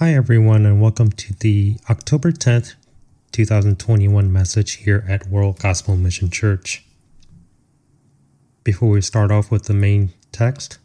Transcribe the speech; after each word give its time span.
Hi, 0.00 0.14
everyone, 0.14 0.64
and 0.64 0.80
welcome 0.80 1.10
to 1.10 1.34
the 1.34 1.76
October 1.90 2.32
10th, 2.32 2.72
2021 3.32 4.32
message 4.32 4.76
here 4.76 5.04
at 5.06 5.28
World 5.28 5.58
Gospel 5.58 5.94
Mission 5.94 6.30
Church. 6.30 6.86
Before 8.64 8.88
we 8.88 9.02
start 9.02 9.30
off 9.30 9.50
with 9.50 9.64
the 9.64 9.74
main 9.74 10.14
text, 10.32 10.78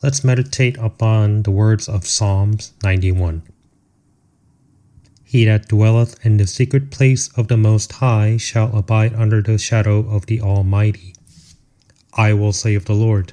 let's 0.00 0.22
meditate 0.22 0.76
upon 0.78 1.42
the 1.42 1.50
words 1.50 1.88
of 1.88 2.06
Psalms 2.06 2.72
91. 2.84 3.42
He 5.24 5.44
that 5.44 5.66
dwelleth 5.66 6.24
in 6.24 6.36
the 6.36 6.46
secret 6.46 6.92
place 6.92 7.36
of 7.36 7.48
the 7.48 7.56
Most 7.56 7.94
High 7.94 8.36
shall 8.36 8.76
abide 8.76 9.12
under 9.14 9.42
the 9.42 9.58
shadow 9.58 10.08
of 10.08 10.26
the 10.26 10.40
Almighty. 10.40 11.16
I 12.12 12.32
will 12.34 12.52
say 12.52 12.76
of 12.76 12.84
the 12.84 12.94
Lord, 12.94 13.32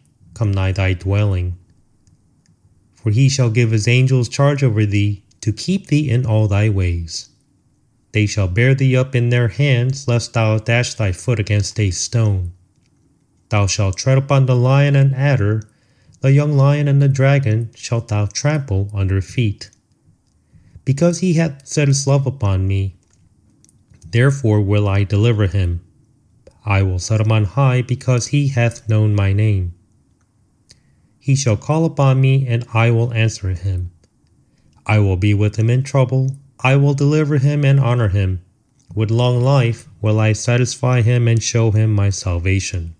come 0.33 0.51
nigh 0.51 0.71
thy 0.71 0.93
dwelling. 0.93 1.57
For 2.93 3.11
he 3.11 3.29
shall 3.29 3.49
give 3.49 3.71
his 3.71 3.87
angels 3.87 4.29
charge 4.29 4.63
over 4.63 4.85
thee, 4.85 5.23
to 5.41 5.51
keep 5.51 5.87
thee 5.87 6.09
in 6.09 6.25
all 6.25 6.47
thy 6.47 6.69
ways. 6.69 7.29
They 8.11 8.25
shall 8.25 8.47
bear 8.47 8.75
thee 8.75 8.95
up 8.95 9.15
in 9.15 9.29
their 9.29 9.47
hands, 9.47 10.07
lest 10.07 10.33
thou 10.33 10.57
dash 10.57 10.93
thy 10.93 11.11
foot 11.11 11.39
against 11.39 11.79
a 11.79 11.91
stone. 11.91 12.51
Thou 13.49 13.67
shalt 13.67 13.97
tread 13.97 14.17
upon 14.17 14.45
the 14.45 14.55
lion 14.55 14.95
and 14.95 15.15
adder, 15.15 15.63
the 16.21 16.31
young 16.31 16.53
lion 16.53 16.87
and 16.87 17.01
the 17.01 17.09
dragon 17.09 17.71
shalt 17.75 18.09
thou 18.09 18.27
trample 18.27 18.91
under 18.93 19.21
feet. 19.21 19.71
Because 20.85 21.19
he 21.19 21.33
hath 21.33 21.67
set 21.67 21.87
his 21.87 22.05
love 22.05 22.27
upon 22.27 22.67
me, 22.67 22.95
therefore 24.11 24.61
will 24.61 24.87
I 24.87 25.03
deliver 25.03 25.47
him. 25.47 25.81
I 26.65 26.83
will 26.83 26.99
set 26.99 27.21
him 27.21 27.31
on 27.31 27.45
high, 27.45 27.81
because 27.81 28.27
he 28.27 28.49
hath 28.49 28.87
known 28.87 29.15
my 29.15 29.33
name. 29.33 29.73
He 31.21 31.35
shall 31.35 31.55
call 31.55 31.85
upon 31.85 32.19
me, 32.19 32.47
and 32.47 32.65
I 32.73 32.89
will 32.89 33.13
answer 33.13 33.49
him. 33.49 33.91
I 34.87 34.97
will 34.97 35.17
be 35.17 35.35
with 35.35 35.55
him 35.55 35.69
in 35.69 35.83
trouble. 35.83 36.35
I 36.61 36.75
will 36.77 36.95
deliver 36.95 37.37
him 37.37 37.63
and 37.63 37.79
honor 37.79 38.07
him. 38.07 38.41
With 38.95 39.11
long 39.11 39.39
life 39.39 39.87
will 40.01 40.19
I 40.19 40.33
satisfy 40.33 41.01
him 41.03 41.27
and 41.27 41.41
show 41.41 41.69
him 41.69 41.93
my 41.93 42.09
salvation. 42.09 42.95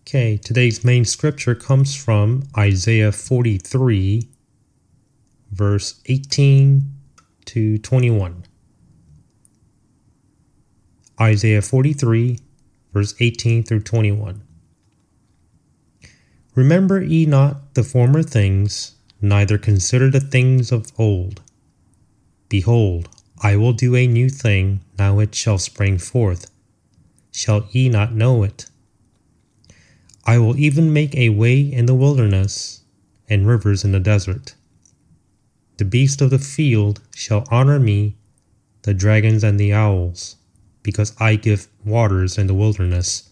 Okay, 0.00 0.38
today's 0.38 0.82
main 0.82 1.04
scripture 1.04 1.54
comes 1.54 1.94
from 1.94 2.44
Isaiah 2.56 3.12
43, 3.12 4.26
verse 5.50 6.00
18 6.06 6.82
to 7.44 7.76
21. 7.78 8.44
Isaiah 11.20 11.62
43, 11.62 12.38
verse 12.92 13.14
18 13.20 13.62
through 13.62 13.80
21. 13.80 14.45
Remember 16.56 17.02
ye 17.02 17.26
not 17.26 17.74
the 17.74 17.84
former 17.84 18.22
things, 18.22 18.94
neither 19.20 19.58
consider 19.58 20.10
the 20.10 20.20
things 20.20 20.72
of 20.72 20.90
old. 20.98 21.42
Behold, 22.48 23.10
I 23.42 23.56
will 23.56 23.74
do 23.74 23.94
a 23.94 24.06
new 24.06 24.30
thing, 24.30 24.80
now 24.98 25.18
it 25.18 25.34
shall 25.34 25.58
spring 25.58 25.98
forth. 25.98 26.50
Shall 27.30 27.68
ye 27.70 27.90
not 27.90 28.14
know 28.14 28.42
it? 28.42 28.70
I 30.24 30.38
will 30.38 30.56
even 30.56 30.94
make 30.94 31.14
a 31.14 31.28
way 31.28 31.60
in 31.60 31.84
the 31.84 31.94
wilderness, 31.94 32.80
and 33.28 33.46
rivers 33.46 33.84
in 33.84 33.92
the 33.92 34.00
desert. 34.00 34.54
The 35.76 35.84
beasts 35.84 36.22
of 36.22 36.30
the 36.30 36.38
field 36.38 37.02
shall 37.14 37.46
honor 37.50 37.78
me, 37.78 38.16
the 38.80 38.94
dragons 38.94 39.44
and 39.44 39.60
the 39.60 39.74
owls, 39.74 40.36
because 40.82 41.14
I 41.20 41.36
give 41.36 41.68
waters 41.84 42.38
in 42.38 42.46
the 42.46 42.54
wilderness 42.54 43.25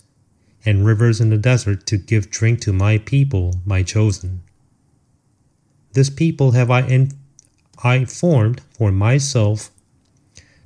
and 0.64 0.86
rivers 0.86 1.20
in 1.20 1.30
the 1.30 1.38
desert 1.38 1.86
to 1.86 1.96
give 1.96 2.30
drink 2.30 2.60
to 2.60 2.72
my 2.72 2.98
people, 2.98 3.56
my 3.64 3.82
chosen. 3.82 4.42
This 5.92 6.10
people 6.10 6.52
have 6.52 6.70
I, 6.70 6.82
in, 6.82 7.12
I 7.82 8.04
formed 8.04 8.60
for 8.76 8.90
myself, 8.90 9.70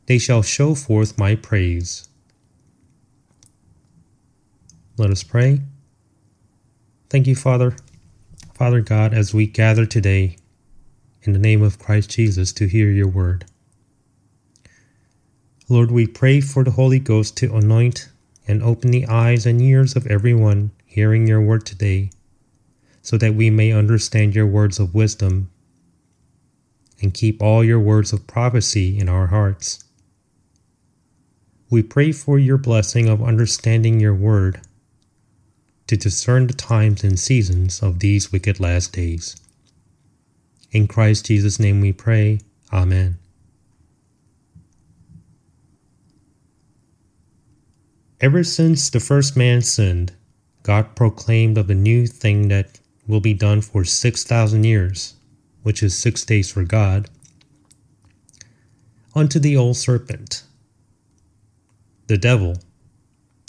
they 0.06 0.18
shall 0.18 0.42
show 0.42 0.74
forth 0.74 1.18
my 1.18 1.34
praise. 1.34 2.08
Let 4.96 5.10
us 5.10 5.22
pray. 5.22 5.60
Thank 7.10 7.26
you, 7.26 7.34
Father. 7.34 7.76
Father 8.54 8.80
God, 8.80 9.14
as 9.14 9.32
we 9.32 9.46
gather 9.46 9.86
today 9.86 10.36
in 11.22 11.32
the 11.32 11.38
name 11.38 11.62
of 11.62 11.78
Christ 11.78 12.10
Jesus 12.10 12.52
to 12.54 12.66
hear 12.66 12.90
your 12.90 13.06
word. 13.06 13.44
Lord, 15.68 15.90
we 15.90 16.06
pray 16.06 16.40
for 16.40 16.64
the 16.64 16.70
Holy 16.70 16.98
Ghost 16.98 17.36
to 17.36 17.54
anoint 17.54 18.08
and 18.48 18.62
open 18.62 18.90
the 18.90 19.06
eyes 19.06 19.46
and 19.46 19.60
ears 19.60 19.94
of 19.94 20.06
everyone 20.06 20.72
hearing 20.86 21.28
your 21.28 21.40
word 21.40 21.64
today, 21.66 22.10
so 23.02 23.16
that 23.18 23.34
we 23.34 23.50
may 23.50 23.70
understand 23.70 24.34
your 24.34 24.46
words 24.46 24.80
of 24.80 24.94
wisdom 24.94 25.50
and 27.00 27.14
keep 27.14 27.42
all 27.42 27.62
your 27.62 27.78
words 27.78 28.12
of 28.12 28.26
prophecy 28.26 28.98
in 28.98 29.08
our 29.08 29.28
hearts. 29.28 29.84
We 31.70 31.82
pray 31.82 32.12
for 32.12 32.38
your 32.38 32.58
blessing 32.58 33.08
of 33.08 33.22
understanding 33.22 34.00
your 34.00 34.14
word 34.14 34.62
to 35.86 35.96
discern 35.96 36.46
the 36.46 36.54
times 36.54 37.04
and 37.04 37.18
seasons 37.18 37.82
of 37.82 38.00
these 38.00 38.32
wicked 38.32 38.58
last 38.58 38.92
days. 38.92 39.36
In 40.72 40.86
Christ 40.86 41.26
Jesus' 41.26 41.60
name 41.60 41.80
we 41.80 41.92
pray. 41.92 42.40
Amen. 42.72 43.18
Ever 48.20 48.42
since 48.42 48.90
the 48.90 48.98
first 48.98 49.36
man 49.36 49.62
sinned, 49.62 50.12
God 50.64 50.96
proclaimed 50.96 51.56
of 51.56 51.70
a 51.70 51.74
new 51.74 52.08
thing 52.08 52.48
that 52.48 52.80
will 53.06 53.20
be 53.20 53.32
done 53.32 53.60
for 53.60 53.84
6,000 53.84 54.64
years, 54.64 55.14
which 55.62 55.84
is 55.84 55.96
six 55.96 56.24
days 56.24 56.50
for 56.50 56.64
God, 56.64 57.08
unto 59.14 59.38
the 59.38 59.56
old 59.56 59.76
serpent, 59.76 60.42
the 62.08 62.18
devil, 62.18 62.56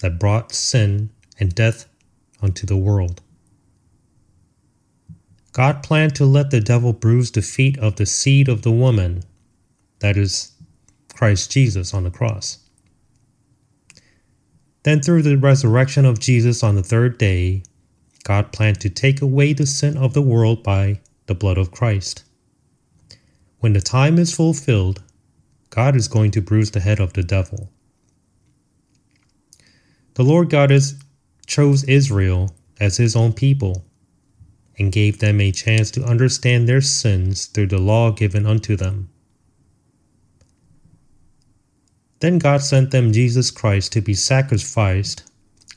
that 0.02 0.20
brought 0.20 0.54
sin 0.54 1.10
and 1.40 1.56
death 1.56 1.88
unto 2.40 2.68
the 2.68 2.78
world. 2.78 3.22
God 5.52 5.82
planned 5.82 6.16
to 6.16 6.26
let 6.26 6.52
the 6.52 6.62
devil 6.62 6.94
bruise 6.94 7.32
the 7.32 7.42
feet 7.42 7.78
of 7.80 7.96
the 7.96 8.06
seed 8.06 8.48
of 8.48 8.62
the 8.62 8.72
woman, 8.72 9.24
that 10.00 10.16
is, 10.16 10.52
Christ 11.16 11.52
Jesus 11.52 11.94
on 11.94 12.04
the 12.04 12.12
cross. 12.12 12.69
Then, 14.84 15.02
through 15.02 15.24
the 15.24 15.38
resurrection 15.38 16.06
of 16.06 16.20
Jesus 16.20 16.64
on 16.64 16.76
the 16.76 16.84
third 16.84 17.18
day, 17.18 17.64
God 18.24 18.52
planned 18.52 18.80
to 18.82 18.90
take 18.90 19.22
away 19.22 19.54
the 19.54 19.66
sin 19.66 19.98
of 19.98 20.14
the 20.14 20.22
world 20.22 20.64
by 20.64 21.02
the 21.26 21.36
blood 21.36 21.58
of 21.58 21.72
Christ. 21.72 22.24
When 23.60 23.74
the 23.74 23.82
time 23.82 24.18
is 24.18 24.34
fulfilled, 24.34 25.04
God 25.70 25.96
is 25.96 26.08
going 26.08 26.32
to 26.32 26.42
bruise 26.42 26.72
the 26.72 26.80
head 26.80 27.00
of 27.00 27.14
the 27.14 27.24
devil. 27.24 27.70
The 30.16 30.24
Lord 30.24 30.50
God 30.50 30.72
is, 30.72 30.96
chose 31.46 31.84
Israel 31.84 32.56
as 32.80 32.98
his 32.98 33.16
own 33.16 33.34
people 33.34 33.86
and 34.78 34.92
gave 34.92 35.20
them 35.20 35.42
a 35.42 35.52
chance 35.52 35.92
to 35.92 36.04
understand 36.04 36.68
their 36.68 36.82
sins 36.82 37.46
through 37.46 37.68
the 37.68 37.78
law 37.78 38.12
given 38.12 38.46
unto 38.46 38.76
them. 38.76 39.10
Then 42.20 42.38
God 42.40 42.62
sent 42.62 42.92
them 42.92 43.14
Jesus 43.14 43.52
Christ 43.52 43.94
to 43.94 44.02
be 44.02 44.14
sacrificed, 44.14 45.24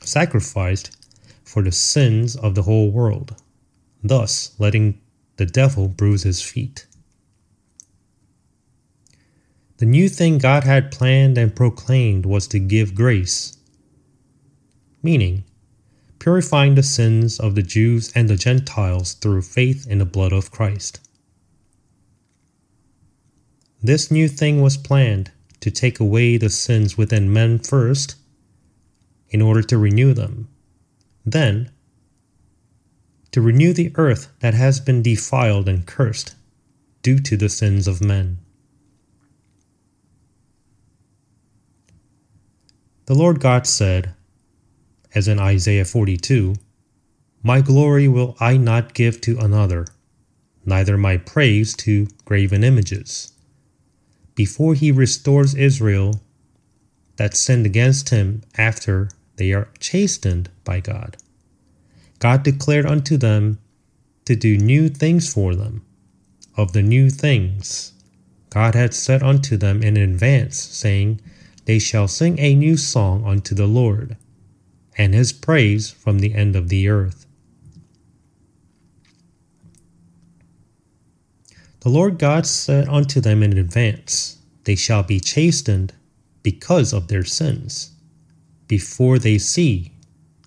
sacrificed 0.01 0.97
for 1.43 1.61
the 1.63 1.71
sins 1.71 2.35
of 2.35 2.55
the 2.55 2.63
whole 2.63 2.91
world. 2.91 3.35
thus 4.03 4.53
letting 4.59 4.99
the 5.37 5.45
devil 5.45 5.87
bruise 5.87 6.23
his 6.23 6.41
feet. 6.41 6.85
The 9.77 9.85
new 9.85 10.09
thing 10.09 10.37
God 10.37 10.63
had 10.63 10.91
planned 10.91 11.37
and 11.37 11.55
proclaimed 11.55 12.25
was 12.25 12.47
to 12.47 12.59
give 12.59 12.95
grace, 12.95 13.57
meaning 15.01 15.43
purifying 16.19 16.75
the 16.75 16.83
sins 16.83 17.39
of 17.39 17.55
the 17.55 17.63
Jews 17.63 18.11
and 18.15 18.29
the 18.29 18.37
Gentiles 18.37 19.13
through 19.13 19.41
faith 19.41 19.87
in 19.87 19.97
the 19.97 20.05
blood 20.05 20.31
of 20.31 20.51
Christ. 20.51 20.99
This 23.81 24.09
new 24.11 24.29
thing 24.29 24.61
was 24.61 24.77
planned 24.77 25.31
to 25.63 25.71
take 25.71 25.99
away 25.99 26.37
the 26.37 26.49
sins 26.49 26.97
within 26.97 27.31
men 27.33 27.57
first, 27.57 28.15
in 29.29 29.41
order 29.41 29.63
to 29.63 29.77
renew 29.77 30.13
them. 30.13 30.49
Then, 31.25 31.71
to 33.31 33.41
renew 33.41 33.73
the 33.73 33.91
earth 33.95 34.27
that 34.41 34.53
has 34.53 34.79
been 34.79 35.01
defiled 35.01 35.67
and 35.67 35.85
cursed 35.85 36.35
due 37.01 37.17
to 37.19 37.35
the 37.35 37.49
sins 37.49 37.87
of 37.87 38.01
men. 38.01 38.37
The 43.05 43.15
Lord 43.15 43.39
God 43.39 43.65
said, 43.65 44.13
as 45.15 45.27
in 45.27 45.39
Isaiah 45.39 45.85
42, 45.85 46.55
My 47.41 47.61
glory 47.61 48.07
will 48.07 48.35
I 48.39 48.57
not 48.57 48.93
give 48.93 49.21
to 49.21 49.37
another, 49.39 49.87
neither 50.65 50.97
my 50.97 51.17
praise 51.17 51.73
to 51.77 52.07
graven 52.25 52.63
images. 52.63 53.32
Before 54.35 54.73
he 54.73 54.91
restores 54.91 55.55
Israel 55.55 56.21
that 57.17 57.35
sinned 57.35 57.65
against 57.65 58.09
him 58.09 58.41
after 58.57 59.09
they 59.35 59.53
are 59.53 59.69
chastened 59.79 60.49
by 60.63 60.79
God, 60.79 61.17
God 62.19 62.43
declared 62.43 62.85
unto 62.85 63.17
them 63.17 63.59
to 64.25 64.35
do 64.35 64.57
new 64.57 64.89
things 64.89 65.31
for 65.31 65.55
them. 65.55 65.85
Of 66.55 66.73
the 66.73 66.83
new 66.83 67.09
things 67.09 67.93
God 68.49 68.75
had 68.75 68.93
said 68.93 69.23
unto 69.23 69.57
them 69.57 69.81
in 69.81 69.97
advance, 69.97 70.61
saying, 70.61 71.19
they 71.65 71.79
shall 71.79 72.07
sing 72.07 72.37
a 72.39 72.55
new 72.55 72.77
song 72.77 73.25
unto 73.25 73.55
the 73.55 73.67
Lord, 73.67 74.17
and 74.97 75.13
his 75.13 75.33
praise 75.33 75.89
from 75.89 76.19
the 76.19 76.35
end 76.35 76.55
of 76.55 76.69
the 76.69 76.87
earth. 76.87 77.25
The 81.83 81.89
Lord 81.89 82.17
God 82.17 82.45
said 82.45 82.87
unto 82.87 83.19
them 83.19 83.43
in 83.43 83.57
advance, 83.57 84.37
They 84.63 84.75
shall 84.75 85.03
be 85.03 85.19
chastened 85.19 85.91
because 86.41 86.93
of 86.93 87.09
their 87.09 87.25
sins, 87.25 87.91
before 88.67 89.19
they 89.19 89.37
see 89.37 89.91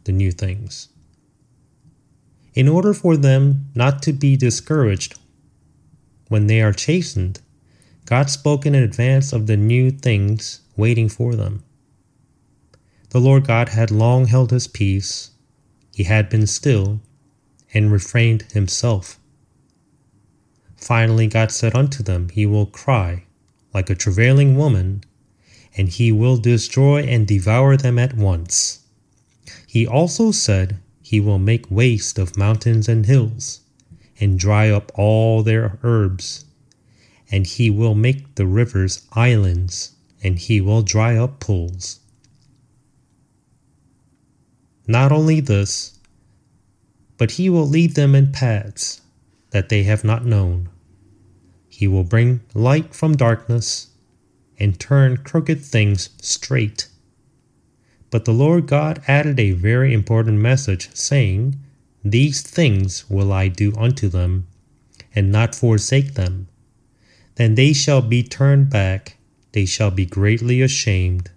the 0.04 0.12
new 0.12 0.32
things. 0.32 0.88
In 2.54 2.68
order 2.68 2.94
for 2.94 3.18
them 3.18 3.66
not 3.74 4.00
to 4.04 4.14
be 4.14 4.34
discouraged 4.34 5.18
when 6.28 6.46
they 6.46 6.62
are 6.62 6.72
chastened, 6.72 7.42
God 8.06 8.30
spoke 8.30 8.64
in 8.64 8.74
advance 8.74 9.34
of 9.34 9.46
the 9.46 9.58
new 9.58 9.90
things 9.90 10.60
waiting 10.74 11.10
for 11.10 11.34
them. 11.34 11.62
The 13.10 13.20
Lord 13.20 13.46
God 13.46 13.68
had 13.68 13.90
long 13.90 14.24
held 14.24 14.52
his 14.52 14.68
peace, 14.68 15.32
he 15.94 16.04
had 16.04 16.30
been 16.30 16.46
still, 16.46 17.00
and 17.74 17.92
refrained 17.92 18.44
himself. 18.52 19.20
Finally, 20.76 21.26
God 21.26 21.50
said 21.50 21.74
unto 21.74 22.02
them, 22.02 22.28
He 22.30 22.46
will 22.46 22.66
cry 22.66 23.24
like 23.74 23.90
a 23.90 23.94
travailing 23.94 24.56
woman, 24.56 25.02
and 25.76 25.88
he 25.88 26.10
will 26.12 26.36
destroy 26.36 27.02
and 27.02 27.26
devour 27.26 27.76
them 27.76 27.98
at 27.98 28.16
once. 28.16 28.80
He 29.66 29.86
also 29.86 30.32
said, 30.32 30.78
He 31.02 31.20
will 31.20 31.38
make 31.38 31.70
waste 31.70 32.18
of 32.18 32.36
mountains 32.36 32.88
and 32.88 33.06
hills, 33.06 33.60
and 34.18 34.38
dry 34.38 34.70
up 34.70 34.90
all 34.94 35.42
their 35.42 35.78
herbs, 35.82 36.44
and 37.30 37.46
he 37.46 37.70
will 37.70 37.94
make 37.94 38.34
the 38.36 38.46
rivers 38.46 39.02
islands 39.12 39.92
and 40.22 40.38
he 40.38 40.60
will 40.60 40.82
dry 40.82 41.16
up 41.16 41.38
pools. 41.40 42.00
Not 44.86 45.12
only 45.12 45.40
this, 45.40 45.98
but 47.18 47.32
he 47.32 47.48
will 47.48 47.68
lead 47.68 47.94
them 47.94 48.14
in 48.14 48.32
paths 48.32 49.00
that 49.50 49.68
they 49.68 49.84
have 49.84 50.04
not 50.04 50.24
known. 50.24 50.68
He 51.68 51.86
will 51.86 52.04
bring 52.04 52.40
light 52.54 52.94
from 52.94 53.16
darkness 53.16 53.88
and 54.58 54.80
turn 54.80 55.18
crooked 55.18 55.60
things 55.60 56.10
straight. 56.20 56.88
But 58.10 58.24
the 58.24 58.32
Lord 58.32 58.66
God 58.66 59.02
added 59.06 59.38
a 59.38 59.52
very 59.52 59.92
important 59.92 60.38
message, 60.38 60.88
saying, 60.94 61.56
These 62.04 62.42
things 62.42 63.08
will 63.10 63.32
I 63.32 63.48
do 63.48 63.74
unto 63.76 64.08
them, 64.08 64.46
and 65.14 65.30
not 65.30 65.54
forsake 65.54 66.14
them. 66.14 66.48
Then 67.34 67.54
they 67.54 67.72
shall 67.72 68.00
be 68.00 68.22
turned 68.22 68.70
back 68.70 69.16
they 69.56 69.64
shall 69.64 69.90
be 69.90 70.04
greatly 70.04 70.60
ashamed 70.60 71.30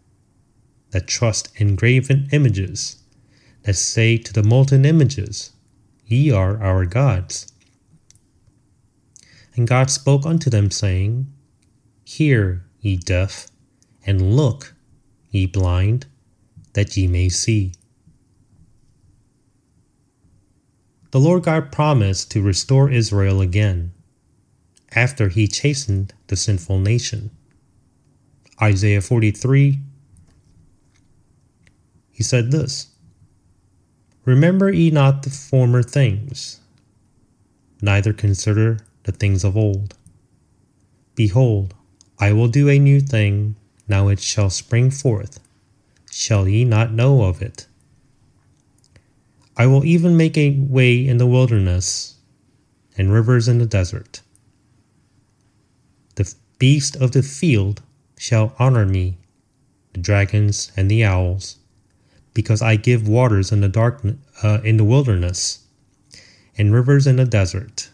that 0.91 1.07
trust 1.07 1.50
in 1.56 1.77
graven 1.77 2.27
images, 2.33 2.97
that 3.63 3.75
say 3.75 4.17
to 4.17 4.33
the 4.33 4.44
molten 4.44 4.83
images, 4.83 5.53
Ye 6.06 6.29
are 6.29 6.61
our 6.61 6.85
gods. 6.85 7.47
And 9.59 9.67
God 9.67 9.91
spoke 9.91 10.25
unto 10.25 10.50
them, 10.50 10.71
saying, 10.71 11.27
Hear, 12.06 12.63
ye 12.79 12.95
deaf, 12.95 13.47
and 14.06 14.33
look, 14.33 14.73
ye 15.31 15.47
blind, 15.47 16.06
that 16.75 16.95
ye 16.95 17.07
may 17.07 17.27
see. 17.27 17.73
The 21.11 21.19
Lord 21.19 21.44
God 21.44 21.73
promised 21.73 22.31
to 22.31 22.41
restore 22.41 22.89
Israel 22.89 23.41
again, 23.41 23.91
after 24.95 25.27
he 25.27 25.45
chastened 25.45 26.13
the 26.27 26.38
sinful 26.38 26.79
nation. 26.79 27.29
Isaiah 28.61 29.01
43, 29.01 29.77
he 32.11 32.23
said 32.23 32.51
this 32.51 32.94
Remember 34.23 34.71
ye 34.71 34.89
not 34.89 35.23
the 35.23 35.29
former 35.29 35.83
things, 35.83 36.61
neither 37.81 38.13
consider 38.13 38.79
the 39.04 39.12
things 39.12 39.44
of 39.44 39.57
old. 39.57 39.96
Behold, 41.16 41.74
I 42.19 42.34
will 42.34 42.48
do 42.48 42.69
a 42.69 42.80
new 42.80 43.00
thing, 43.00 43.56
now 43.88 44.07
it 44.07 44.19
shall 44.19 44.50
spring 44.50 44.92
forth. 44.92 45.40
Shall 46.12 46.48
ye 46.48 46.66
not 46.66 46.92
know 46.92 47.24
of 47.24 47.42
it? 47.42 47.68
I 49.56 49.66
will 49.68 49.84
even 49.84 50.16
make 50.16 50.38
a 50.38 50.57
way 50.57 51.06
in 51.06 51.18
the 51.18 51.28
wilderness 51.28 52.16
and 52.98 53.12
rivers 53.12 53.48
in 53.48 53.57
the 53.57 53.66
desert. 53.66 54.21
The 56.16 56.33
beast 56.57 56.95
of 56.95 57.12
the 57.12 57.23
field 57.23 57.81
shall 58.18 58.54
honor 58.59 58.85
me, 58.85 59.18
the 59.94 60.00
dragons 60.00 60.71
and 60.76 60.90
the 60.90 61.04
owls, 61.04 61.57
because 62.33 62.62
I 62.62 62.76
give 62.76 63.07
waters 63.07 63.52
in 63.52 63.62
the 63.62 63.69
dark 63.69 64.02
uh, 64.44 64.59
in 64.64 64.78
the 64.78 64.83
wilderness, 64.83 65.66
and 66.57 66.73
rivers 66.73 67.07
in 67.07 67.16
the 67.16 67.26
desert, 67.26 67.90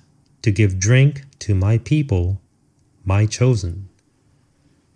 to 0.46 0.52
give 0.52 0.78
drink 0.78 1.24
to 1.40 1.56
my 1.56 1.80
people, 1.80 2.40
my 3.04 3.26
chosen. 3.26 3.90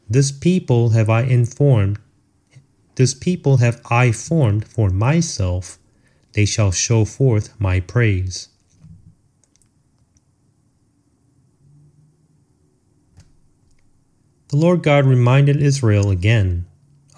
This 0.08 0.32
people 0.32 0.92
have 0.92 1.10
I 1.10 1.24
informed, 1.24 1.98
this 2.94 3.16
people 3.16 3.58
have 3.58 3.82
I 3.90 4.12
formed 4.12 4.68
for 4.68 4.92
myself, 4.92 5.80
they 6.34 6.46
shall 6.46 6.72
show 6.72 7.04
forth 7.04 7.60
my 7.60 7.80
praise. 7.80 8.50
the 14.50 14.58
Lord 14.58 14.82
God 14.84 15.06
reminded 15.06 15.62
Israel 15.62 16.10
again 16.10 16.66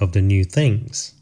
of 0.02 0.12
the 0.12 0.22
new 0.22 0.44
things. 0.44 1.14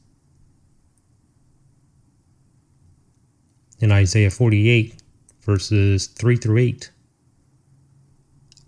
In 3.79 3.91
Isaiah 3.91 4.31
48, 4.31 4.95
verses 5.41 6.07
3 6.07 6.35
through 6.35 6.57
8, 6.57 6.91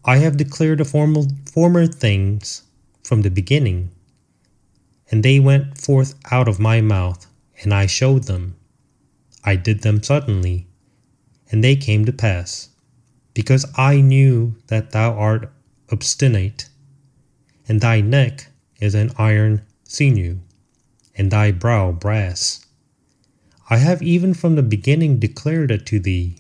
I 0.04 0.18
have 0.18 0.38
declared 0.38 0.80
the 0.80 0.86
formal, 0.86 1.28
former 1.52 1.88
things 1.88 2.64
from 3.04 3.22
the 3.22 3.30
beginning, 3.30 3.92
and 5.10 5.24
they 5.24 5.40
went 5.40 5.78
forth 5.78 6.16
out 6.32 6.48
of 6.48 6.60
my 6.60 6.82
mouth, 6.82 7.28
and 7.64 7.74
I 7.74 7.86
showed 7.86 8.24
them. 8.24 8.56
I 9.44 9.56
did 9.56 9.82
them 9.82 10.02
suddenly, 10.02 10.68
and 11.52 11.64
they 11.64 11.76
came 11.76 12.06
to 12.06 12.14
pass, 12.14 12.70
because 13.34 13.66
I 13.78 14.02
knew 14.02 14.56
that 14.68 14.92
thou 14.92 15.14
art 15.14 15.52
obstinate 15.92 16.70
and 17.72 17.80
thy 17.80 18.02
neck 18.02 18.48
is 18.82 18.94
an 18.94 19.10
iron 19.18 19.62
sinew, 19.86 20.40
and 21.16 21.32
thy 21.32 21.52
brow 21.54 21.90
brass. 21.90 22.66
I 23.70 23.78
have 23.78 24.02
even 24.02 24.34
from 24.34 24.56
the 24.56 24.62
beginning 24.62 25.20
declared 25.20 25.72
it 25.72 25.86
to 25.86 25.98
thee. 25.98 26.36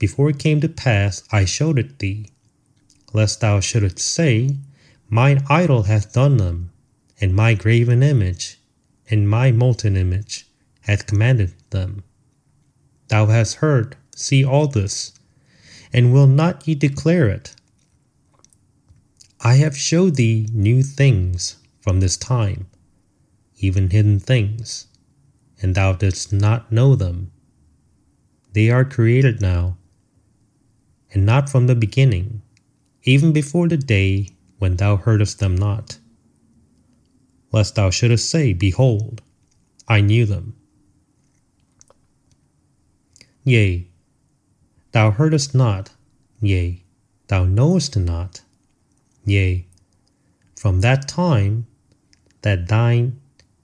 Before 0.00 0.30
it 0.30 0.40
came 0.40 0.60
to 0.60 0.68
pass, 0.68 1.22
I 1.30 1.44
showed 1.44 1.78
it 1.78 2.00
thee, 2.00 2.30
lest 3.12 3.40
thou 3.40 3.60
shouldest 3.60 3.98
say, 3.98 4.56
Mine 5.08 5.44
idol 5.48 5.84
hath 5.84 6.12
done 6.12 6.38
them, 6.38 6.70
and 7.20 7.34
my 7.34 7.54
graven 7.54 8.02
image, 8.02 8.58
and 9.10 9.28
my 9.28 9.52
molten 9.52 9.96
image, 9.96 10.46
hath 10.82 11.06
commanded 11.06 11.52
them. 11.70 12.02
Thou 13.08 13.26
hast 13.26 13.56
heard, 13.56 13.96
see 14.16 14.44
all 14.44 14.66
this, 14.66 15.12
and 15.92 16.12
will 16.12 16.26
not 16.26 16.66
ye 16.66 16.74
declare 16.74 17.28
it? 17.28 17.54
I 19.40 19.56
have 19.56 19.76
showed 19.76 20.14
thee 20.14 20.48
new 20.52 20.82
things 20.82 21.56
from 21.80 22.00
this 22.00 22.16
time, 22.16 22.68
even 23.58 23.90
hidden 23.90 24.18
things, 24.18 24.86
and 25.60 25.74
thou 25.74 25.92
didst 25.92 26.32
not 26.32 26.72
know 26.72 26.94
them. 26.94 27.32
They 28.52 28.70
are 28.70 28.84
created 28.84 29.40
now, 29.40 29.76
and 31.12 31.26
not 31.26 31.50
from 31.50 31.66
the 31.66 31.74
beginning, 31.74 32.42
even 33.04 33.32
before 33.32 33.68
the 33.68 33.76
day 33.76 34.28
when 34.58 34.76
thou 34.76 34.96
heardest 34.96 35.38
them 35.38 35.56
not. 35.56 35.98
Lest 37.52 37.74
thou 37.74 37.90
shouldest 37.90 38.30
say, 38.30 38.52
Behold, 38.52 39.20
I 39.88 40.00
knew 40.00 40.24
them. 40.24 40.54
Yea, 43.44 43.88
thou 44.92 45.10
heardest 45.10 45.54
not, 45.54 45.90
yea, 46.40 46.82
thou 47.26 47.44
knowest 47.44 47.96
not, 47.96 48.42
yea, 49.24 49.66
from 50.56 50.80
that 50.80 51.08
time 51.08 51.66
that 52.42 52.68
thine 52.68 53.20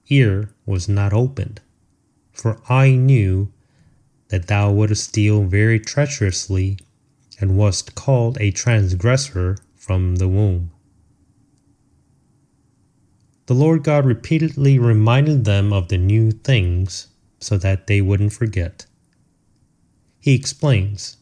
ear 0.09 0.49
was 0.65 0.89
not 0.89 1.13
opened. 1.13 1.61
For 2.33 2.59
I 2.69 2.91
knew 2.91 3.51
that 4.29 4.47
thou 4.47 4.71
wouldst 4.71 5.13
deal 5.13 5.43
very 5.43 5.79
treacherously, 5.79 6.77
and 7.39 7.57
wast 7.57 7.95
called 7.95 8.37
a 8.39 8.51
transgressor 8.51 9.57
from 9.75 10.17
the 10.17 10.27
womb. 10.27 10.71
The 13.45 13.55
Lord 13.55 13.83
God 13.83 14.05
repeatedly 14.05 14.77
reminded 14.77 15.45
them 15.45 15.73
of 15.73 15.87
the 15.87 15.97
new 15.97 16.31
things 16.31 17.07
so 17.39 17.57
that 17.57 17.87
they 17.87 18.01
wouldn't 18.01 18.33
forget. 18.33 18.85
He 20.19 20.35
explains 20.35 21.17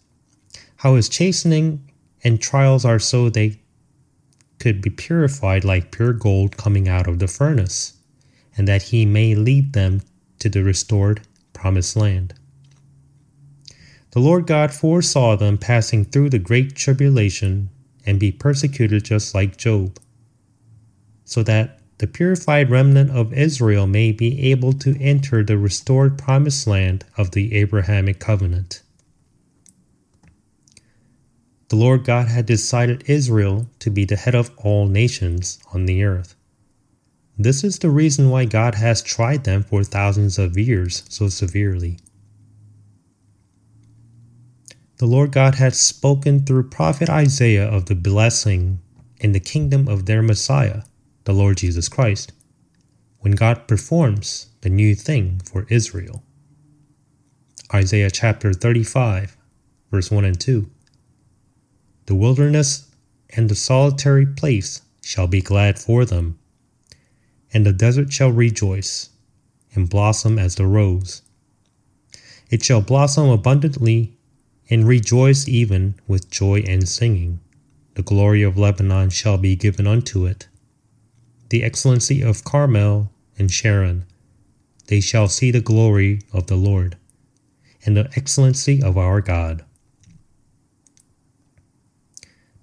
how 0.78 0.96
his 0.96 1.08
chastening 1.08 1.90
and 2.24 2.42
trials 2.42 2.84
are 2.84 3.00
so 3.00 3.30
they 3.30 3.60
could 4.60 4.82
be 4.82 4.90
purified 4.90 5.64
like 5.64 5.92
pure 5.92 6.14
gold 6.14 6.58
coming 6.58 6.88
out 6.90 7.08
of 7.08 7.20
the 7.20 7.28
furnace, 7.28 7.94
and 8.58 8.68
that 8.68 8.82
he 8.82 9.06
may 9.06 9.36
lead 9.36 9.74
them 9.74 10.02
to 10.40 10.50
the 10.50 10.64
restored 10.64 11.22
promised 11.54 11.96
land. 11.96 12.34
The 14.12 14.20
Lord 14.20 14.48
God 14.48 14.74
foresaw 14.74 15.36
them 15.36 15.58
passing 15.58 16.06
through 16.06 16.30
the 16.30 16.40
great 16.40 16.76
tribulation 16.76 17.70
and 18.06 18.20
be 18.20 18.32
persecuted 18.32 19.04
just 19.04 19.36
like 19.36 19.58
Job, 19.58 20.00
so 21.26 21.44
that 21.44 21.82
the 21.98 22.08
purified 22.08 22.70
remnant 22.70 23.12
of 23.12 23.34
Israel 23.34 23.88
may 23.88 24.12
be 24.12 24.52
able 24.52 24.72
to 24.74 25.00
enter 25.02 25.44
the 25.44 25.58
restored 25.58 26.18
promised 26.18 26.68
land 26.68 27.04
of 27.18 27.32
the 27.32 27.54
Abrahamic 27.56 28.20
covenant. 28.20 28.82
The 31.70 31.76
Lord 31.76 32.06
God 32.06 32.30
had 32.30 32.46
decided 32.46 33.10
Israel 33.10 33.70
to 33.80 33.90
be 33.90 34.06
the 34.06 34.16
head 34.16 34.36
of 34.36 34.52
all 34.58 34.88
nations 34.88 35.60
on 35.74 35.86
the 35.86 36.04
earth. 36.04 36.36
This 37.38 37.64
is 37.64 37.80
the 37.80 37.90
reason 37.90 38.30
why 38.30 38.46
God 38.46 38.76
has 38.76 39.02
tried 39.02 39.44
them 39.44 39.64
for 39.64 39.84
thousands 39.84 40.40
of 40.40 40.58
years 40.58 41.04
so 41.10 41.28
severely. 41.28 42.00
The 44.98 45.06
Lord 45.06 45.32
God 45.32 45.56
had 45.56 45.75
spoken 45.75 46.44
through 46.44 46.70
prophet 46.70 47.08
Isaiah 47.08 47.68
of 47.68 47.86
the 47.86 47.94
blessing 47.94 48.80
in 49.20 49.32
the 49.32 49.39
kingdom 49.39 49.88
of 49.88 50.08
their 50.08 50.24
Messiah, 50.24 50.84
the 51.25 51.34
Lord 51.34 51.58
Jesus 51.58 51.88
Christ, 51.88 52.32
when 53.20 53.34
God 53.34 53.68
performs 53.68 54.48
the 54.62 54.72
new 54.72 54.96
thing 54.96 55.39
for 55.46 55.68
Israel. 55.70 56.24
Isaiah 57.72 58.10
chapter 58.10 58.54
35, 58.54 59.38
verse 59.92 60.10
1 60.10 60.25
and 60.25 60.39
2. 60.39 60.68
The 62.08 62.16
wilderness 62.16 62.89
and 63.30 63.50
the 63.50 63.56
solitary 63.56 64.25
place 64.25 64.82
shall 65.04 65.27
be 65.27 65.42
glad 65.42 65.77
for 65.77 66.06
them, 66.06 66.39
and 67.54 67.68
the 67.68 67.74
desert 67.74 68.12
shall 68.12 68.32
rejoice 68.32 69.12
and 69.75 69.88
blossom 69.88 70.39
as 70.39 70.56
the 70.56 70.66
rose. 70.66 71.22
It 72.50 72.63
shall 72.63 72.82
blossom 72.82 73.30
abundantly 73.30 74.17
and 74.70 74.88
rejoice 74.88 75.48
even 75.48 75.96
with 76.08 76.30
joy 76.30 76.64
and 76.68 76.88
singing. 76.88 77.40
The 77.96 78.04
glory 78.04 78.44
of 78.44 78.58
Lebanon 78.58 79.10
shall 79.10 79.38
be 79.38 79.56
given 79.56 79.88
unto 79.88 80.26
it. 80.26 80.48
The 81.50 81.64
excellency 81.64 82.22
of 82.22 82.44
Carmel 82.44 83.12
and 83.40 83.50
Sharon, 83.52 84.06
they 84.88 85.00
shall 85.00 85.28
see 85.28 85.52
the 85.52 85.62
glory 85.62 86.22
of 86.34 86.48
the 86.48 86.56
Lord, 86.56 86.98
and 87.86 87.96
the 87.96 88.10
excellency 88.16 88.82
of 88.82 88.98
our 88.98 89.22
God. 89.22 89.64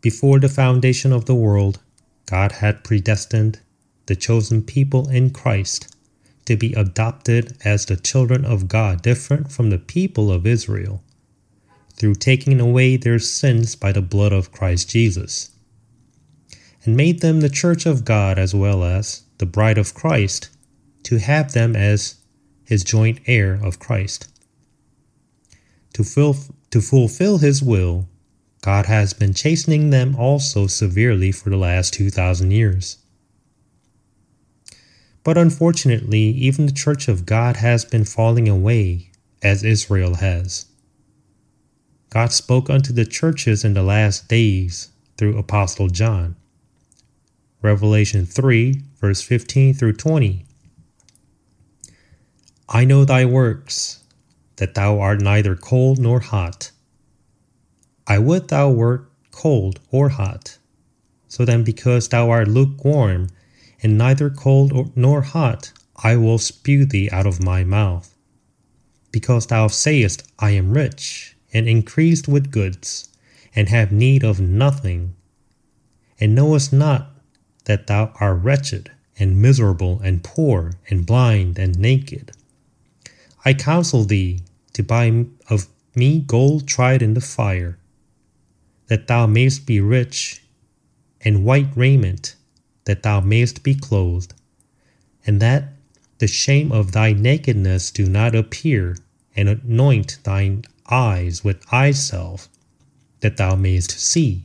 Before 0.01 0.39
the 0.39 0.49
foundation 0.49 1.13
of 1.13 1.25
the 1.25 1.35
world, 1.35 1.81
God 2.27 2.53
had 2.53 2.85
predestined 2.85 3.61
the 4.07 4.17
chosen 4.17 4.63
people 4.63 5.09
in 5.09 5.31
Christ 5.31 5.97
to 6.45 6.57
be 6.57 6.75
adopted 6.75 7.57
as 7.65 7.87
the 7.87 7.97
children 7.97 8.45
of 8.45 8.69
God, 8.69 9.01
different 9.01 9.51
from 9.51 9.71
the 9.71 9.79
people 9.79 10.31
of 10.31 10.47
Israel 10.47 11.03
through 11.97 12.15
taking 12.15 12.61
away 12.61 12.97
their 12.97 13.19
sins 13.19 13.77
by 13.77 13.93
the 13.93 14.03
blood 14.03 14.33
of 14.33 14.53
Christ 14.53 14.91
Jesus, 14.91 15.51
and 16.85 16.97
made 16.97 17.21
them 17.21 17.41
the 17.41 17.49
church 17.49 17.87
of 17.87 18.05
God 18.05 18.39
as 18.39 18.55
well 18.55 18.85
as 18.85 19.23
the 19.39 19.47
bride 19.47 19.79
of 19.79 19.95
Christ, 19.95 20.49
to 21.05 21.19
have 21.19 21.53
them 21.53 21.77
as 21.77 22.17
his 22.65 22.85
joint 22.85 23.21
heir 23.27 23.55
of 23.63 23.79
Christ. 23.79 24.29
To, 25.95 26.03
ful- 26.03 26.37
to 26.71 26.81
fulfill 26.81 27.39
his 27.39 27.63
will, 27.63 28.09
God 28.63 28.87
has 28.87 29.13
been 29.13 29.35
chastening 29.35 29.91
them 29.91 30.17
also 30.17 30.67
severely 30.67 31.31
for 31.31 31.51
the 31.51 31.57
last 31.57 31.93
2,000 31.95 32.51
years. 32.51 32.99
But 35.23 35.39
unfortunately, 35.39 36.21
even 36.21 36.67
the 36.67 36.73
church 36.73 37.09
of 37.09 37.27
God 37.27 37.57
has 37.57 37.85
been 37.85 38.05
falling 38.05 38.49
away, 38.49 39.11
as 39.43 39.63
Israel 39.63 40.17
has. 40.17 40.67
God 42.15 42.31
spoke 42.31 42.71
unto 42.71 42.93
the 42.93 43.05
churches 43.05 43.65
in 43.65 43.75
the 43.75 43.83
last 43.83 44.29
days 44.29 44.93
through 45.17 45.37
Apostle 45.37 45.89
John. 45.89 46.37
Revelation 47.61 48.25
3, 48.25 48.83
verse 49.01 49.21
15 49.21 49.75
through 49.75 49.95
20. 49.95 50.45
I 52.69 52.85
know 52.85 53.05
thy 53.05 53.25
works, 53.25 54.05
that 54.57 54.75
thou 54.75 55.01
art 55.01 55.23
neither 55.23 55.57
cold 55.57 55.99
nor 55.99 56.21
hot. 56.21 56.71
I 58.07 58.21
would 58.21 58.47
thou 58.47 58.71
wert 58.71 59.11
cold 59.33 59.81
or 59.91 60.11
hot. 60.11 60.59
So 61.27 61.45
then, 61.45 61.65
because 61.65 62.09
thou 62.09 62.31
art 62.31 62.47
lukewarm, 62.47 63.27
and 63.83 63.99
neither 63.99 64.31
cold 64.31 64.97
nor 64.97 65.23
hot, 65.23 65.73
I 65.97 66.15
will 66.15 66.39
spew 66.39 66.85
thee 66.85 67.11
out 67.11 67.27
of 67.27 67.43
my 67.43 67.65
mouth. 67.65 68.15
Because 69.11 69.49
thou 69.49 69.67
sayest, 69.67 70.23
I 70.39 70.51
am 70.53 70.71
rich, 70.71 71.34
and 71.55 71.69
increased 71.69 72.29
with 72.29 72.51
goods, 72.51 73.09
and 73.55 73.69
have 73.69 73.93
need 73.93 74.25
of 74.25 74.41
nothing, 74.41 75.15
and 76.21 76.35
knowest 76.35 76.73
not 76.73 77.13
that 77.65 77.87
thou 77.87 78.13
art 78.21 78.43
wretched, 78.43 78.91
and 79.19 79.41
miserable, 79.41 80.01
and 80.01 80.25
poor, 80.25 80.73
and 80.91 81.07
blind, 81.07 81.59
and 81.59 81.79
naked. 81.79 82.33
I 83.45 83.55
counsel 83.55 84.05
thee 84.05 84.41
to 84.73 84.83
buy 84.83 85.27
of 85.49 85.69
me 85.95 86.21
gold 86.21 86.67
tried 86.67 87.01
in 87.01 87.15
the 87.15 87.21
fire, 87.21 87.79
that 88.89 89.07
thou 89.07 89.27
mayst 89.27 89.67
be 89.67 89.81
rich, 89.81 90.43
and 91.21 91.45
white 91.45 91.69
raiment, 91.77 92.35
that 92.85 93.03
thou 93.03 93.21
mayst 93.21 93.63
be 93.63 93.75
clothed, 93.75 94.35
and 95.25 95.41
that 95.41 95.73
the 96.19 96.27
shame 96.27 96.73
of 96.73 96.93
thy 96.93 97.13
nakedness 97.13 97.91
do 97.91 98.09
not 98.09 98.35
appear, 98.35 98.97
and 99.37 99.49
anoint 99.49 100.19
thine 100.25 100.65
eyes 100.91 101.43
with 101.43 101.65
salve, 101.95 102.49
that 103.21 103.37
thou 103.37 103.55
mayest 103.55 103.91
see. 103.93 104.43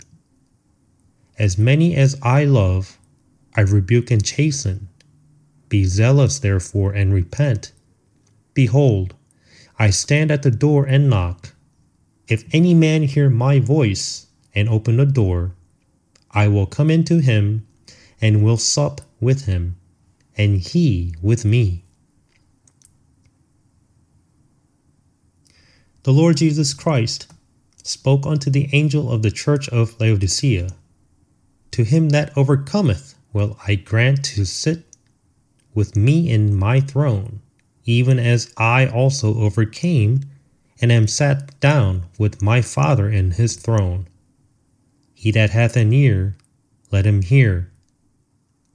As 1.38 1.58
many 1.58 1.96
as 1.96 2.17
I 2.22 2.43
love, 2.46 2.98
I 3.55 3.62
rebuke 3.62 4.12
and 4.12 4.24
chasten. 4.24 4.89
Be 5.69 5.86
zealous, 5.86 6.39
therefore, 6.39 6.93
and 6.93 7.13
repent. 7.13 7.72
Behold, 8.53 9.15
I 9.77 9.89
stand 9.89 10.31
at 10.31 10.43
the 10.43 10.51
door 10.51 10.86
and 10.86 11.10
knock. 11.10 11.55
If 12.27 12.43
any 12.53 12.74
man 12.74 13.03
hear 13.03 13.29
my 13.29 13.60
voice 13.60 14.27
and 14.53 14.67
open 14.67 14.98
the 14.98 15.05
door, 15.05 15.53
I 16.31 16.48
will 16.48 16.65
come 16.65 16.89
into 16.91 17.19
him 17.19 17.65
and 18.22 18.43
will 18.43 18.58
sup 18.58 19.01
with 19.19 19.46
him, 19.46 19.77
and 20.38 20.60
he 20.60 21.13
with 21.22 21.46
me. 21.46 21.84
The 26.03 26.13
Lord 26.13 26.38
Jesus 26.38 26.74
Christ 26.74 27.32
spoke 27.84 28.25
unto 28.25 28.50
the 28.50 28.70
angel 28.72 29.12
of 29.12 29.22
the 29.22 29.32
church 29.32 29.68
of 29.70 30.00
Laodicea 30.00 30.70
To 31.72 31.84
him 31.84 32.10
that 32.10 32.36
overcometh 32.38 33.15
will 33.34 33.58
I 33.68 33.75
grant 33.75 34.24
to 34.25 34.46
sit 34.46 34.84
with 35.74 35.96
me 35.96 36.29
in 36.29 36.56
my 36.56 36.79
throne, 36.79 37.41
even 37.86 38.18
as 38.20 38.53
I 38.58 38.88
also 38.88 39.39
overcame 39.39 40.22
and 40.82 40.91
am 40.91 41.08
sat 41.08 41.60
down 41.60 42.03
with 42.18 42.41
my 42.41 42.62
Father 42.62 43.10
in 43.10 43.32
his 43.32 43.56
throne. 43.56 44.08
He 45.13 45.32
that 45.32 45.50
hath 45.50 45.75
an 45.75 45.91
ear, 45.91 46.38
let 46.91 47.06
him 47.06 47.22
hear 47.22 47.72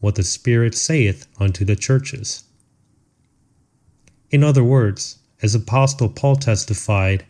what 0.01 0.17
the 0.17 0.23
Spirit 0.23 0.75
saith 0.75 1.27
unto 1.41 1.65
the 1.65 1.77
churches. 1.77 2.45
In 4.31 4.45
other 4.45 4.63
words, 4.63 5.19
as 5.45 5.55
Apostle 5.55 6.09
Paul 6.09 6.37
testified, 6.37 7.27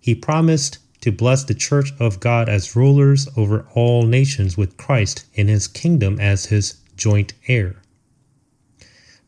he 0.00 0.12
promised 0.12 0.78
to 1.02 1.12
bless 1.12 1.44
the 1.44 1.54
church 1.54 1.92
of 2.00 2.18
God 2.18 2.48
as 2.48 2.74
rulers 2.74 3.28
over 3.36 3.64
all 3.74 4.06
nations 4.06 4.56
with 4.56 4.76
Christ 4.76 5.24
in 5.34 5.46
his 5.46 5.68
kingdom 5.68 6.18
as 6.18 6.46
his 6.46 6.78
joint 6.96 7.32
heir. 7.46 7.76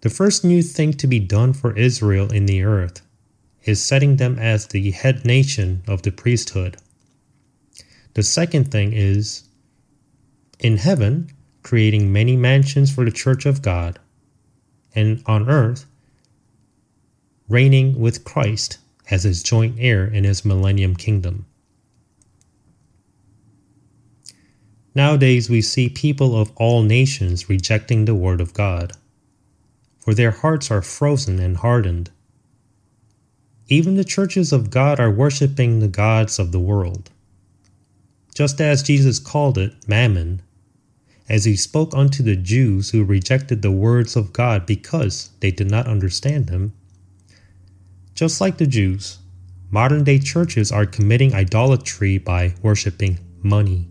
The 0.01 0.11
first 0.11 0.45
new 0.45 0.61
thing 0.61 0.95
to 0.95 1.07
be 1.07 1.21
done 1.21 1.53
for 1.53 1.79
Israel 1.79 2.33
in 2.33 2.47
the 2.47 2.65
earth 2.65 3.01
is 3.63 3.81
setting 3.81 4.17
them 4.17 4.41
as 4.41 4.67
the 4.67 4.91
head 4.91 5.25
nation 5.25 5.85
of 5.87 6.03
the 6.03 6.11
priesthood. 6.11 6.79
The 8.15 8.25
second 8.25 8.73
thing 8.73 8.93
is 8.93 9.45
in 10.59 10.79
heaven, 10.79 11.31
creating 11.63 12.13
many 12.13 12.37
mansions 12.37 12.93
for 12.93 13.05
the 13.05 13.13
church 13.13 13.47
of 13.47 13.63
God, 13.63 14.01
and 14.97 15.23
on 15.27 15.49
earth, 15.49 15.87
reigning 17.49 17.99
with 17.99 18.25
Christ 18.25 18.79
as 19.11 19.25
his 19.25 19.43
joint 19.43 19.77
heir 19.79 20.05
in 20.07 20.25
his 20.25 20.45
millennium 20.45 20.97
kingdom. 20.97 21.47
Nowadays, 24.95 25.51
we 25.51 25.61
see 25.61 25.89
people 25.89 26.41
of 26.41 26.51
all 26.57 26.83
nations 26.83 27.49
rejecting 27.49 28.05
the 28.05 28.15
Word 28.15 28.41
of 28.41 28.55
God 28.55 28.95
for 30.07 30.15
their 30.15 30.31
hearts 30.31 30.71
are 30.71 30.83
frozen 30.83 31.41
and 31.41 31.57
hardened. 31.57 32.11
Even 33.67 33.97
the 33.97 34.05
churches 34.05 34.53
of 34.53 34.71
God 34.71 35.01
are 35.01 35.11
worshiping 35.11 35.81
the 35.81 35.89
gods 35.89 36.39
of 36.39 36.53
the 36.53 36.61
world. 36.61 37.11
Just 38.33 38.61
as 38.61 38.85
Jesus 38.85 39.19
called 39.19 39.59
it 39.59 39.75
mammon, 39.89 40.43
as 41.29 41.45
he 41.45 41.57
spoke 41.57 41.93
unto 41.93 42.23
the 42.23 42.37
Jews 42.37 42.91
who 42.91 43.03
rejected 43.03 43.63
the 43.63 43.73
words 43.73 44.15
of 44.15 44.33
God 44.33 44.65
because 44.65 45.31
they 45.41 45.51
did 45.51 45.69
not 45.69 45.89
understand 45.89 46.47
them. 46.47 46.73
Just 48.17 48.41
like 48.41 48.57
the 48.57 48.67
Jews, 48.67 49.19
modern 49.71 50.03
day 50.03 50.19
churches 50.19 50.73
are 50.73 50.87
committing 50.87 51.35
idolatry 51.35 52.17
by 52.17 52.55
worshiping 52.63 53.19
money. 53.43 53.91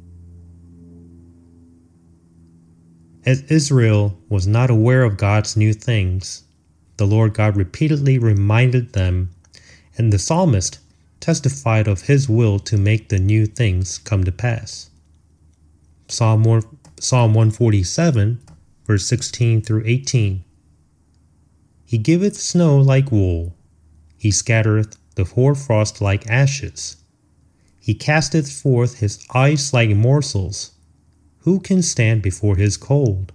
As 3.24 3.44
Israel 3.44 4.18
was 4.28 4.48
not 4.48 4.72
aware 4.72 5.04
of 5.04 5.18
God's 5.18 5.56
new 5.56 5.74
things, 5.74 6.44
the 6.98 7.06
Lord 7.06 7.36
God 7.36 7.56
repeatedly 7.56 8.18
reminded 8.18 8.94
them, 8.94 9.30
and 9.96 10.12
the 10.12 10.18
psalmist 10.18 10.80
testified 11.20 11.88
of 11.88 12.02
his 12.04 12.28
will 12.28 12.58
to 12.60 12.78
make 12.78 13.10
the 13.10 13.20
new 13.20 13.46
things 13.46 14.00
come 14.00 14.24
to 14.24 14.32
pass. 14.32 14.90
Psalm, 16.08 16.44
Psalm 17.00 17.36
147, 17.36 18.42
verse 18.88 19.06
16 19.06 19.62
through 19.62 19.84
18. 19.86 20.44
He 21.86 22.00
giveth 22.00 22.38
snow 22.38 22.78
like 22.78 23.12
wool, 23.12 23.55
he 24.26 24.32
scattereth 24.32 24.98
the 25.14 25.24
hoarfrost 25.24 26.02
like 26.02 26.28
ashes. 26.28 26.98
He 27.80 27.94
casteth 27.94 28.52
forth 28.52 28.98
his 28.98 29.24
ice 29.36 29.72
like 29.72 29.92
morsels 29.92 30.72
who 31.42 31.60
can 31.60 31.84
stand 31.84 32.24
before 32.24 32.56
his 32.56 32.76
cold? 32.76 33.32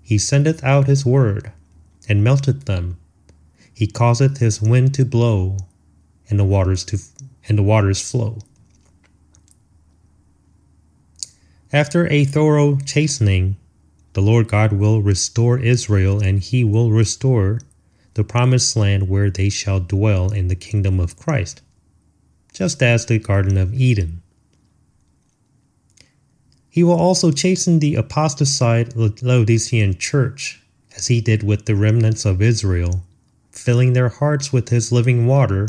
He 0.00 0.16
sendeth 0.16 0.64
out 0.64 0.86
his 0.86 1.04
word, 1.04 1.52
and 2.08 2.24
melteth 2.24 2.64
them. 2.64 2.96
He 3.74 3.86
causeth 3.86 4.38
his 4.38 4.62
wind 4.62 4.94
to 4.94 5.04
blow, 5.04 5.58
and 6.30 6.38
the 6.38 6.44
waters 6.44 6.84
to 6.86 6.98
and 7.46 7.58
the 7.58 7.62
waters 7.62 8.00
flow. 8.00 8.38
After 11.70 12.10
a 12.10 12.24
thorough 12.24 12.78
chastening, 12.78 13.58
the 14.14 14.22
Lord 14.22 14.48
God 14.48 14.72
will 14.72 15.02
restore 15.02 15.58
Israel, 15.58 16.18
and 16.18 16.40
he 16.40 16.64
will 16.64 16.90
restore 16.90 17.60
the 18.14 18.24
promised 18.24 18.76
land 18.76 19.08
where 19.08 19.30
they 19.30 19.48
shall 19.48 19.80
dwell 19.80 20.32
in 20.32 20.48
the 20.48 20.54
kingdom 20.54 21.00
of 21.00 21.16
Christ, 21.16 21.62
just 22.52 22.82
as 22.82 23.06
the 23.06 23.18
Garden 23.18 23.56
of 23.56 23.72
Eden. 23.74 24.22
He 26.68 26.82
will 26.82 26.98
also 26.98 27.30
chasten 27.30 27.78
the 27.78 27.96
apostatized 27.96 29.22
Laodicean 29.22 29.98
church, 29.98 30.62
as 30.96 31.08
he 31.08 31.20
did 31.20 31.42
with 31.42 31.66
the 31.66 31.74
remnants 31.74 32.24
of 32.24 32.40
Israel, 32.40 33.02
filling 33.50 33.92
their 33.92 34.08
hearts 34.08 34.52
with 34.52 34.70
his 34.70 34.90
living 34.90 35.26
water, 35.26 35.68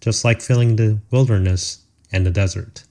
just 0.00 0.24
like 0.24 0.40
filling 0.40 0.76
the 0.76 1.00
wilderness 1.10 1.82
and 2.10 2.26
the 2.26 2.30
desert. 2.30 2.84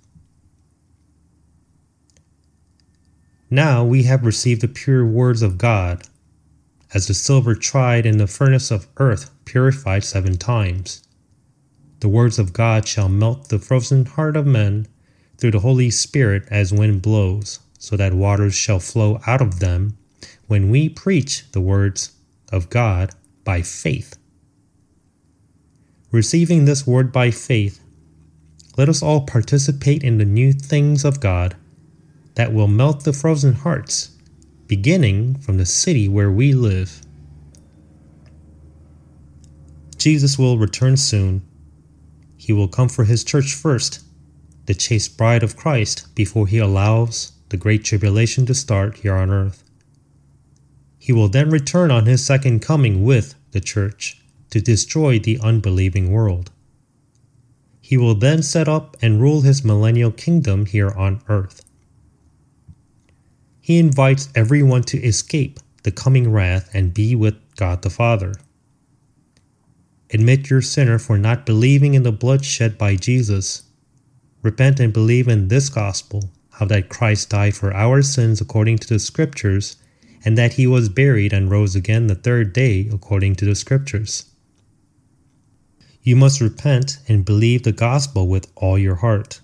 Now 3.50 3.84
we 3.84 4.04
have 4.04 4.26
received 4.26 4.62
the 4.62 4.68
pure 4.68 5.06
words 5.06 5.42
of 5.42 5.58
God, 5.58 6.08
as 6.94 7.08
the 7.08 7.14
silver 7.14 7.56
tried 7.56 8.06
in 8.06 8.18
the 8.18 8.28
furnace 8.28 8.72
of 8.72 8.88
earth 8.98 9.32
purified 9.46 10.04
seven 10.04 10.38
times. 10.38 11.04
The 12.00 12.10
words 12.10 12.40
of 12.40 12.54
God 12.54 12.88
shall 12.88 13.10
melt 13.10 13.50
the 13.50 13.60
frozen 13.60 14.06
heart 14.06 14.36
of 14.36 14.48
men 14.48 14.88
through 15.38 15.52
the 15.52 15.60
Holy 15.60 15.90
Spirit 15.90 16.44
as 16.50 16.74
wind 16.74 17.02
blows, 17.02 17.60
so 17.78 17.96
that 17.98 18.14
waters 18.14 18.56
shall 18.56 18.80
flow 18.80 19.20
out 19.26 19.42
of 19.42 19.60
them 19.60 19.98
when 20.48 20.70
we 20.70 20.90
preach 20.90 21.50
the 21.52 21.62
words 21.62 22.12
of 22.52 22.70
God 22.70 23.12
by 23.44 23.62
faith. 23.62 24.18
Receiving 26.12 26.66
this 26.66 26.86
word 26.86 27.12
by 27.12 27.32
faith, 27.32 27.80
let 28.78 28.90
us 28.90 29.02
all 29.02 29.22
participate 29.22 30.04
in 30.04 30.18
the 30.18 30.26
new 30.26 30.54
things 30.54 31.06
of 31.06 31.20
God 31.20 31.56
that 32.36 32.54
will 32.54 32.68
melt 32.68 33.04
the 33.04 33.14
frozen 33.14 33.54
hearts, 33.54 34.12
beginning 34.72 35.36
from 35.36 35.58
the 35.58 35.66
city 35.66 36.08
where 36.08 36.32
we 36.32 36.54
live. 36.54 37.02
Jesus 39.98 40.40
will 40.40 40.58
return 40.58 40.96
soon. 40.96 41.42
He 42.38 42.54
will 42.54 42.70
come 42.70 42.88
for 42.88 43.04
his 43.04 43.26
church 43.26 43.54
first 43.54 44.00
the 44.68 44.74
chaste 44.74 45.18
bride 45.18 45.44
of 45.44 45.58
Christ 45.58 46.16
before 46.16 46.48
he 46.48 46.58
allows 46.58 47.34
the 47.50 47.58
great 47.58 47.84
tribulation 47.84 48.46
to 48.46 48.54
start 48.54 49.00
here 49.00 49.16
on 49.16 49.30
earth. 49.30 49.62
He 50.98 51.12
will 51.12 51.28
then 51.28 51.50
return 51.50 51.92
on 51.92 52.06
his 52.06 52.26
second 52.26 52.62
coming 52.62 53.04
with 53.04 53.36
the 53.52 53.60
church 53.60 54.22
to 54.52 54.62
destroy 54.62 55.20
the 55.20 55.38
unbelieving 55.44 56.14
world. 56.14 56.50
He 57.82 57.98
will 57.98 58.16
then 58.16 58.42
set 58.42 58.70
up 58.70 58.96
and 59.02 59.22
rule 59.22 59.42
his 59.42 59.66
millennial 59.66 60.12
kingdom 60.12 60.66
here 60.66 60.92
on 60.92 61.22
earth. 61.28 61.66
He 63.62 63.78
invites 63.78 64.30
everyone 64.36 64.84
to 64.84 65.02
escape 65.02 65.60
the 65.84 65.92
coming 65.92 66.32
wrath 66.32 66.70
and 66.74 66.94
be 66.94 67.16
with 67.16 67.36
God 67.56 67.84
the 67.84 67.90
Father. 67.90 68.34
Admit 70.14 70.50
your 70.50 70.62
sinner 70.62 71.00
for 71.00 71.18
not 71.18 71.46
believing 71.46 71.94
in 71.94 72.04
the 72.04 72.12
blood 72.12 72.44
shed 72.44 72.78
by 72.78 72.96
Jesus 72.96 73.64
Repent 74.42 74.80
and 74.80 74.92
believe 74.92 75.28
in 75.28 75.50
this 75.50 75.70
gospel, 75.70 76.32
how 76.54 76.66
that 76.66 76.90
Christ 76.90 77.30
died 77.30 77.54
for 77.54 77.74
our 77.74 78.02
sins 78.02 78.42
according 78.42 78.80
to 78.80 78.88
the 78.88 78.98
Scriptures, 78.98 79.78
and 80.26 80.38
that 80.38 80.54
he 80.54 80.66
was 80.66 80.90
buried 80.90 81.32
and 81.32 81.50
rose 81.50 81.76
again 81.76 82.08
the 82.08 82.16
third 82.16 82.52
day 82.52 82.90
according 82.92 83.36
to 83.36 83.46
the 83.46 83.56
Scriptures. 83.56 84.26
You 86.02 86.16
must 86.16 86.42
repent 86.42 86.98
and 87.08 87.24
believe 87.24 87.62
the 87.62 87.72
gospel 87.72 88.28
with 88.28 88.52
all 88.56 88.80
your 88.80 88.96
heart. 88.96 89.42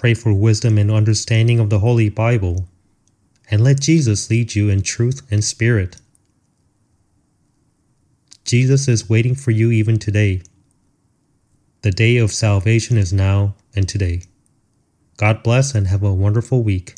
Pray 0.00 0.14
for 0.14 0.32
wisdom 0.32 0.78
and 0.78 0.90
understanding 0.90 1.60
of 1.60 1.68
the 1.68 1.80
Holy 1.80 2.08
Bible, 2.08 2.66
and 3.50 3.62
let 3.62 3.82
Jesus 3.82 4.30
lead 4.30 4.54
you 4.54 4.70
in 4.70 4.80
truth 4.80 5.20
and 5.30 5.44
spirit. 5.44 5.98
Jesus 8.46 8.88
is 8.88 9.10
waiting 9.10 9.34
for 9.34 9.50
you 9.50 9.70
even 9.70 9.98
today. 9.98 10.40
The 11.82 11.90
day 11.90 12.16
of 12.16 12.32
salvation 12.32 12.96
is 12.96 13.12
now 13.12 13.56
and 13.76 13.86
today. 13.86 14.22
God 15.18 15.42
bless 15.42 15.74
and 15.74 15.88
have 15.88 16.02
a 16.02 16.14
wonderful 16.14 16.62
week. 16.62 16.94